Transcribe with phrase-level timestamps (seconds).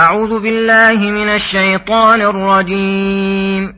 [0.00, 3.72] أعوذ بالله من الشيطان الرجيم.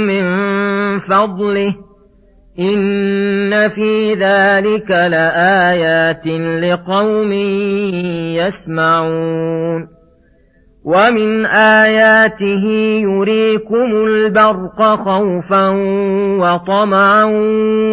[0.07, 0.25] من
[1.01, 1.75] فضله.
[2.61, 6.27] إن في ذلك لآيات
[6.63, 7.33] لقوم
[8.37, 10.00] يسمعون.
[10.85, 12.65] ومن آياته
[13.03, 15.69] يريكم البرق خوفا
[16.41, 17.25] وطمعا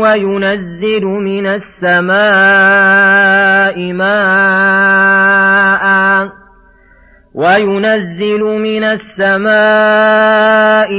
[0.02, 2.18] وينزل من السماء
[3.94, 5.48] ماء
[7.34, 9.46] وينزل من السماء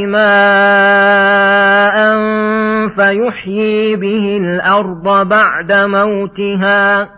[0.06, 1.98] ماء
[2.88, 7.17] فيحيي به الأرض بعد موتها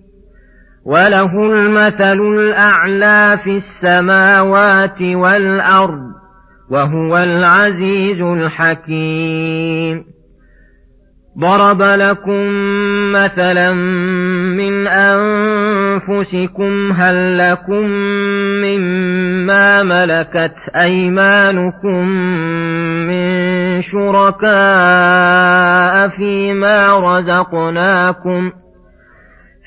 [0.85, 6.11] وله المثل الأعلى في السماوات والأرض
[6.69, 10.05] وهو العزيز الحكيم.
[11.39, 12.47] ضرب لكم
[13.11, 13.73] مثلا
[14.57, 17.85] من أنفسكم هل لكم
[18.63, 22.07] مما ملكت أيمانكم
[23.07, 24.49] من شركاء
[26.09, 28.53] فيما رزقناكم ۖ؟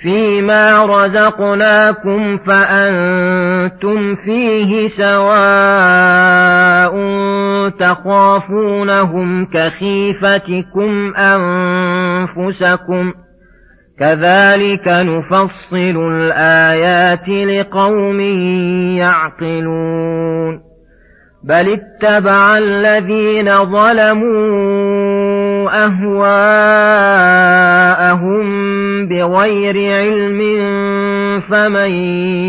[0.04, 6.94] فيما رزقناكم فأنتم فيه سواء
[7.69, 11.15] تخافونهم كخيفتكم
[12.37, 13.12] أنفسكم
[13.98, 18.21] كذلك نفصل الآيات لقوم
[18.98, 20.60] يعقلون
[21.44, 25.03] بل اتبع الذين ظلموا
[25.75, 27.35] أهواءهم
[29.09, 30.41] بغير علم
[31.41, 31.91] فمن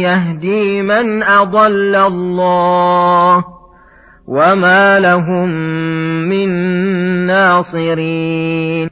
[0.06, 3.44] يهدي من أضل الله
[4.28, 5.50] وما لهم
[6.30, 6.50] من
[7.26, 8.90] ناصرين.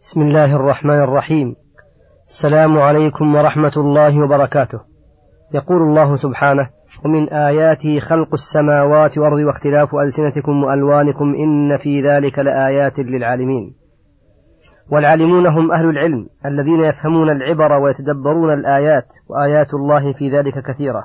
[0.00, 1.54] بسم الله الرحمن الرحيم.
[2.26, 4.80] السلام عليكم ورحمة الله وبركاته.
[5.54, 6.70] يقول الله سبحانه
[7.04, 13.74] ومن آياته خلق السماوات والأرض واختلاف ألسنتكم وألوانكم إن في ذلك لآيات للعالمين.
[14.92, 21.04] والعالمون هم أهل العلم الذين يفهمون العبر ويتدبرون الآيات وآيات الله في ذلك كثيرة.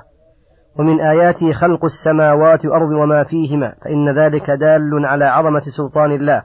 [0.78, 6.42] ومن آياته خلق السماوات والأرض وما فيهما فإن ذلك دال على عظمة سلطان الله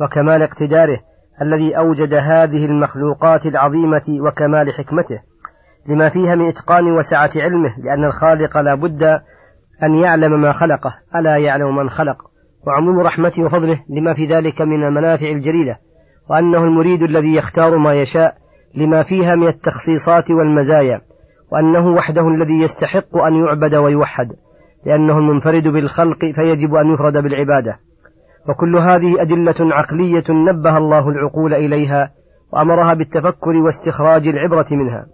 [0.00, 0.98] وكمال اقتداره
[1.42, 5.20] الذي أوجد هذه المخلوقات العظيمة وكمال حكمته.
[5.88, 9.02] لما فيها من إتقان وسعة علمه لأن الخالق لا بد
[9.82, 12.16] أن يعلم ما خلقه ألا يعلم من خلق.
[12.66, 15.76] وعموم رحمته وفضله لما في ذلك من المنافع الجليلة
[16.30, 18.34] وأنه المريد الذي يختار ما يشاء
[18.74, 21.00] لما فيها من التخصيصات والمزايا
[21.52, 24.28] وأنه وحده الذي يستحق أن يعبد ويوحد
[24.86, 27.78] لأنه المنفرد بالخلق فيجب أن يفرد بالعبادة.
[28.48, 32.12] وكل هذه أدلة عقلية نبه الله العقول إليها
[32.52, 35.06] وأمرها بالتفكر واستخراج العبرة منها.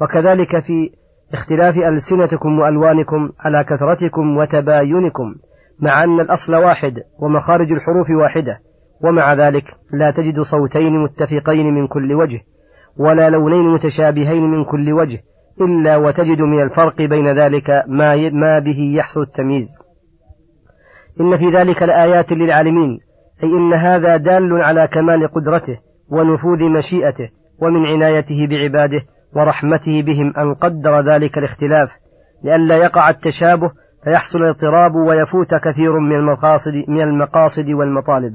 [0.00, 0.90] وكذلك في
[1.32, 5.34] اختلاف ألسنتكم وألوانكم على كثرتكم وتباينكم
[5.80, 8.60] مع أن الأصل واحد ومخارج الحروف واحدة
[9.04, 12.40] ومع ذلك لا تجد صوتين متفقين من كل وجه
[12.96, 15.18] ولا لونين متشابهين من كل وجه
[15.60, 19.74] إلا وتجد من الفرق بين ذلك ما, ما به يحصل التمييز.
[21.20, 22.98] إن في ذلك لآيات للعالمين
[23.42, 27.28] أي إن هذا دال على كمال قدرته ونفوذ مشيئته
[27.62, 29.00] ومن عنايته بعباده
[29.36, 31.88] ورحمته بهم أن قدر ذلك الاختلاف
[32.44, 33.70] لئلا يقع التشابه
[34.04, 38.32] فيحصل الاضطراب ويفوت كثير من المقاصد من المقاصد والمطالب.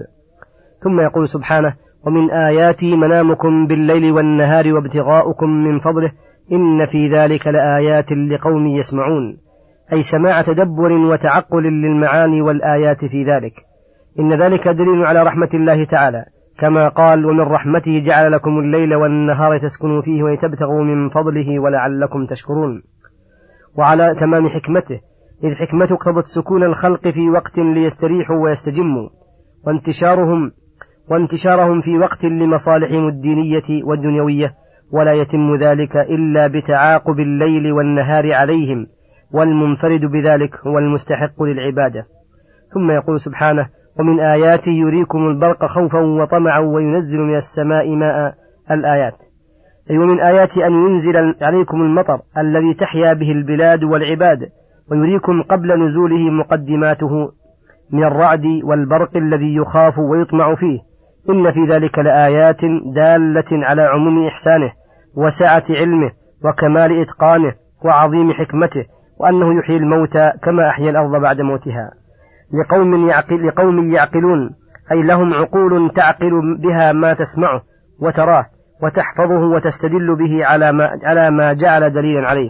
[0.83, 1.75] ثم يقول سبحانه
[2.05, 6.11] ومن آياته منامكم بالليل والنهار وابتغاؤكم من فضله
[6.51, 9.37] إن في ذلك لآيات لقوم يسمعون.
[9.93, 13.53] أي سماع تدبر وتعقل للمعاني والآيات في ذلك.
[14.19, 16.25] إن ذلك دليل على رحمة الله تعالى.
[16.59, 22.83] كما قال ومن رحمته جعل لكم الليل والنهار تسكنوا فيه ولتبتغوا من فضله ولعلكم تشكرون.
[23.77, 24.99] وعلى تمام حكمته
[25.43, 29.09] إذ حكمته اقتضت سكون الخلق في وقت ليستريحوا ويستجموا
[29.67, 30.51] وانتشارهم
[31.11, 34.55] وانتشارهم في وقت لمصالحهم الدينية والدنيوية
[34.91, 38.87] ولا يتم ذلك إلا بتعاقب الليل والنهار عليهم
[39.31, 42.07] والمنفرد بذلك هو المستحق للعبادة.
[42.73, 43.69] ثم يقول سبحانه
[43.99, 48.35] ومن آياته يريكم البرق خوفا وطمعا وينزل من السماء ماء
[48.71, 49.13] الآيات.
[49.91, 54.39] أي ومن آياته أن ينزل عليكم المطر الذي تحيا به البلاد والعباد
[54.91, 57.31] ويريكم قبل نزوله مقدماته
[57.91, 60.79] من الرعد والبرق الذي يخاف ويطمع فيه.
[61.29, 62.61] إن في ذلك لآيات
[62.95, 64.71] دالة على عموم إحسانه
[65.15, 66.11] وسعة علمه
[66.45, 67.53] وكمال إتقانه
[67.85, 68.85] وعظيم حكمته
[69.17, 72.04] وأنه يحيي الموتى كما أحيا الأرض بعد موتها.
[72.53, 74.49] لقوم, يعقل لقوم يعقلون
[74.91, 77.61] أي لهم عقول تعقل بها ما تسمعه
[77.99, 78.45] وتراه
[78.83, 82.49] وتحفظه وتستدل به على ما, على ما جعل دليلا عليه.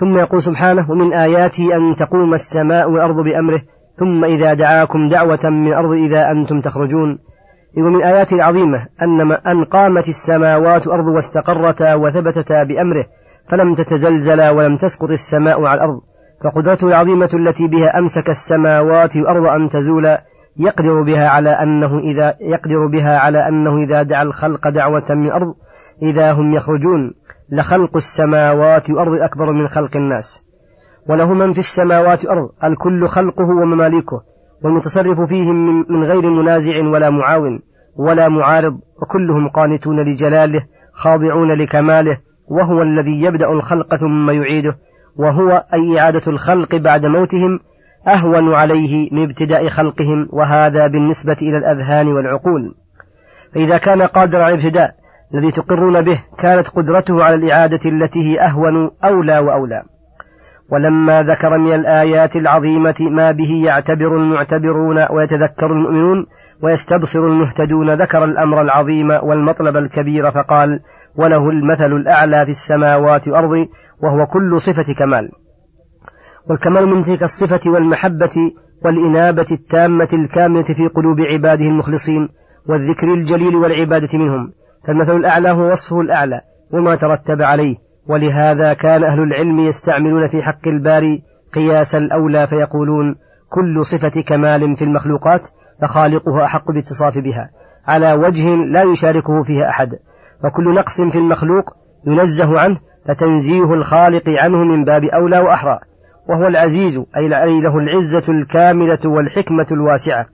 [0.00, 3.62] ثم يقول سبحانه ومن آياته أن تقوم السماء والأرض بأمره
[3.98, 7.18] ثم إذا دعاكم دعوة من الأرض إذا أنتم تخرجون.
[7.78, 13.06] ومن آياته العظيمة أن أن قامت السماوات والأرض واستقرتا وثبتتا بأمره
[13.50, 16.00] فلم تتزلزلا ولم تسقط السماء على الأرض.
[16.44, 20.24] فقدرته العظيمة التي بها أمسك السماوات والأرض أن تزولا
[20.56, 25.54] يقدر بها على أنه إذا يقدر بها على أنه إذا دعا الخلق دعوة من الأرض
[26.02, 27.14] إذا هم يخرجون.
[27.52, 30.46] لخلق السماوات والأرض أكبر من خلق الناس.
[31.08, 34.22] وله من في السماوات والأرض الكل خلقه ومماليكه
[34.64, 37.60] والمتصرف فيهم من غير منازع ولا معاون
[37.96, 38.72] ولا معارض
[39.02, 44.76] وكلهم قانتون لجلاله خاضعون لكماله وهو الذي يبدأ الخلق ثم يعيده.
[45.16, 47.60] وهو أي إعادة الخلق بعد موتهم
[48.08, 52.74] أهون عليه من ابتداء خلقهم وهذا بالنسبة إلى الأذهان والعقول.
[53.54, 54.94] فإذا كان قادر على الابتداء
[55.34, 59.82] الذي تقرون به كانت قدرته على الإعادة التي هي أهون أولى وأولى.
[60.72, 66.26] ولما ذكر من الآيات العظيمة ما به يعتبر المعتبرون ويتذكر المؤمنون
[66.62, 70.80] ويستبصر المهتدون ذكر الأمر العظيم والمطلب الكبير فقال
[71.16, 73.50] وله المثل الأعلى في السماوات والأرض
[74.02, 75.30] وهو كل صفة كمال.
[76.50, 78.52] والكمال من تلك الصفة والمحبة
[78.84, 82.28] والإنابة التامة الكاملة في قلوب عباده المخلصين
[82.68, 84.52] والذكر الجليل والعبادة منهم.
[84.86, 86.40] فالمثل الأعلى هو وصفه الأعلى
[86.72, 87.76] وما ترتب عليه.
[88.06, 91.22] ولهذا كان أهل العلم يستعملون في حق الباري
[91.54, 93.14] قياس الأولى فيقولون
[93.48, 95.40] كل صفة كمال في المخلوقات
[95.82, 97.50] فخالقها أحق باتصاف بها.
[97.86, 99.88] على وجه لا يشاركه فيها أحد.
[100.44, 101.64] وكل نقص في المخلوق
[102.06, 105.78] ينزه عنه فتنزيه الخالق عنه من باب أولى وأحرى
[106.28, 107.28] وهو العزيز أي
[107.60, 110.26] له العزة الكاملة والحكمة الواسعة.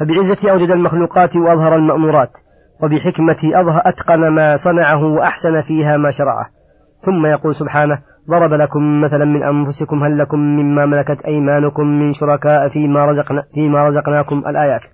[0.00, 2.30] فبعزة أوجد المخلوقات وأظهر المأمورات
[2.82, 6.46] وبحكمة أظهر أتقن ما صنعه وأحسن فيها ما شرعه.
[7.06, 7.98] ثم يقول سبحانه
[8.30, 13.86] ضرب لكم مثلا من أنفسكم هل لكم مما ملكت أيمانكم من شركاء فيما, رزقنا فيما
[13.86, 14.84] رزقناكم الآيات؟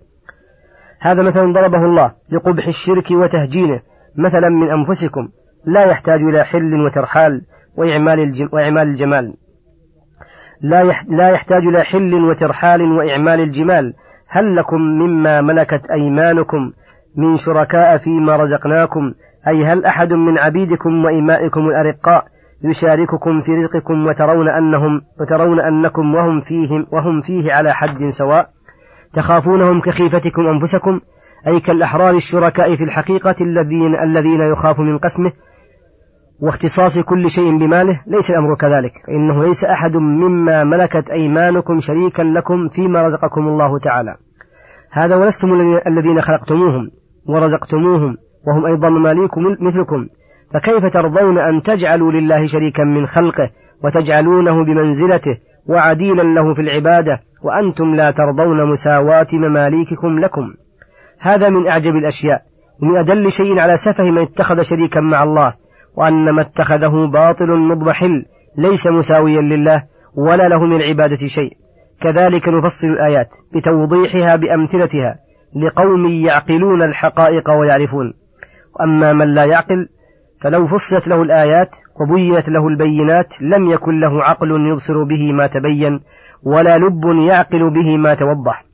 [1.01, 3.81] هذا مثلا ضربه الله لقبح الشرك وتهجينه
[4.19, 5.29] مثلا من أنفسكم
[5.67, 7.43] لا يحتاج إلى حل وترحال
[7.77, 9.35] وإعمال, وإعمال الجمال.
[10.61, 13.95] لا, لا يحتاج إلى حل وترحال وإعمال الجمال.
[14.29, 16.73] هل لكم مما ملكت أيمانكم
[17.17, 19.13] من شركاء فيما رزقناكم؟
[19.49, 22.25] أي هل أحد من عبيدكم وإمائكم الأرقاء
[22.65, 28.49] يشارككم في رزقكم وترون أنهم وترون أنكم وهم فيهم وهم فيه على حد سواء؟
[29.15, 31.01] تخافونهم كخيفتكم أنفسكم؟
[31.47, 35.33] أي كالأحرار الشركاء في الحقيقة الذين الذين يخاف من قسمه
[36.41, 38.93] واختصاص كل شيء بماله ليس الأمر كذلك.
[39.09, 44.17] إنه ليس أحد مما ملكت أيمانكم شريكا لكم فيما رزقكم الله تعالى.
[44.91, 45.53] هذا ولستم
[45.87, 46.91] الذين خلقتموهم
[47.29, 50.07] ورزقتموهم وهم أيضا مماليكم مثلكم.
[50.55, 53.51] فكيف ترضون أن تجعلوا لله شريكا من خلقه
[53.85, 60.55] وتجعلونه بمنزلته وعديلا له في العبادة وأنتم لا ترضون مساواة مماليككم لكم؟
[61.23, 62.43] هذا من أعجب الأشياء.
[62.83, 65.55] ومن أدل شيء على سفه من اتخذ شريكا مع الله
[65.97, 68.25] وأن ما اتخذه باطل مضمحل
[68.59, 69.83] ليس مساويا لله
[70.17, 71.57] ولا له من العبادة شيء.
[72.01, 75.19] كذلك نفصل الآيات بتوضيحها بأمثلتها
[75.57, 78.13] لقوم يعقلون الحقائق ويعرفون.
[78.81, 79.89] وأما من لا يعقل
[80.43, 86.01] فلو فصلت له الآيات وبينت له البينات لم يكن له عقل يبصر به ما تبين
[86.43, 88.72] ولا لب يعقل به ما توضح.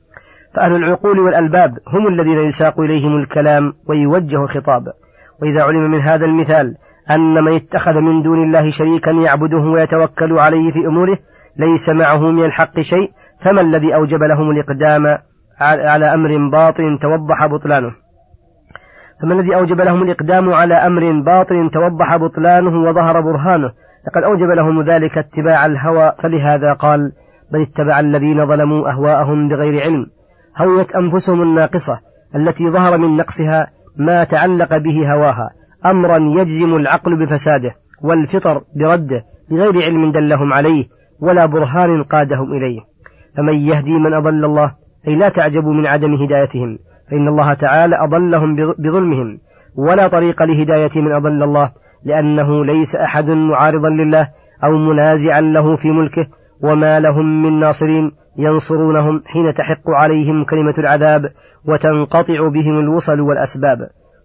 [0.55, 4.83] فأهل العقول والألباب هم الذين يساق إليهم الكلام ويوجه الخطاب.
[5.41, 6.75] وإذا علم من هذا المثال
[7.11, 11.17] أن من اتخذ من دون الله شريكا يعبده ويتوكل عليه في أموره
[11.57, 15.17] ليس معه من الحق شيء فما الذي أوجب لهم الإقدام
[15.61, 17.91] على أمر باطل توضح بطلانه؟
[19.21, 23.71] فما الذي أوجب لهم الإقدام على أمر باطل توضح بطلانه وظهر برهانه؟
[24.07, 27.11] لقد أوجب لهم ذلك اتباع الهوى فلهذا قال
[27.51, 30.05] بل اتبع الذين ظلموا أهواءهم بغير علم
[30.57, 31.99] هوت أنفسهم الناقصة
[32.35, 35.49] التي ظهر من نقصها ما تعلق به هواها
[35.85, 40.85] أمرا يجزم العقل بفساده والفطر برده بغير علم دلهم عليه
[41.19, 42.79] ولا برهان قادهم إليه.
[43.37, 44.75] فمن يهدي من أضل الله
[45.07, 46.79] أي لا تعجبوا من عدم هدايتهم
[47.11, 49.39] فإن الله تعالى أضلهم بظلمهم.
[49.75, 51.71] ولا طريق لهداية من أضل الله
[52.05, 54.27] لأنه ليس أحد معارضا لله
[54.63, 56.27] أو منازعا له في ملكه
[56.63, 61.21] وما لهم من ناصرين ينصرونهم حين تحق عليهم كلمة العذاب
[61.65, 63.77] وتنقطع بهم الوصل والأسباب.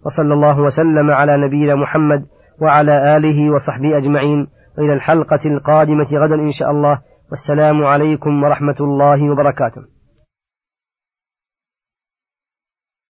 [0.05, 2.25] وصلى الله وسلم على نبينا محمد
[2.61, 4.47] وعلى آله وصحبه أجمعين.
[4.77, 6.99] وإلى الحلقة القادمة غدا إن شاء الله.
[7.29, 9.94] والسلام عليكم ورحمة الله وبركاته.